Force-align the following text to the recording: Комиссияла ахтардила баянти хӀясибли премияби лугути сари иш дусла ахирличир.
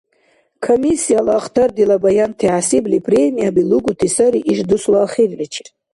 Комиссияла 0.65 1.31
ахтардила 1.41 1.95
баянти 2.03 2.47
хӀясибли 2.53 2.99
премияби 3.07 3.63
лугути 3.69 4.09
сари 4.15 4.39
иш 4.51 4.59
дусла 4.69 4.99
ахирличир. 5.07 5.67